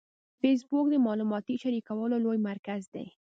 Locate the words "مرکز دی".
2.49-3.05